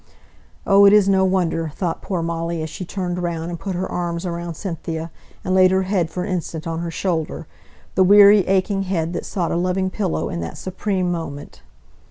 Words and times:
"Oh! 0.65 0.85
it 0.87 0.93
is 0.93 1.07
no 1.07 1.23
wonder!" 1.25 1.71
thought 1.75 2.01
poor 2.01 2.23
Molly, 2.23 2.63
as 2.63 2.71
she 2.71 2.83
turned 2.85 3.21
round, 3.21 3.51
and 3.51 3.59
put 3.59 3.75
her 3.75 3.87
arms 3.87 4.25
round 4.25 4.57
Cynthia, 4.57 5.11
and 5.45 5.53
laid 5.53 5.69
her 5.69 5.83
head 5.83 6.09
for 6.09 6.23
an 6.23 6.31
instant 6.33 6.65
on 6.65 6.79
her 6.79 6.89
shoulder 6.89 7.45
the 7.93 8.03
weary, 8.03 8.39
aching 8.47 8.81
head 8.81 9.13
that 9.13 9.25
sought 9.27 9.51
a 9.51 9.55
loving 9.55 9.91
pillow 9.91 10.27
in 10.29 10.39
that 10.41 10.57
supreme 10.57 11.11
moment! 11.11 11.61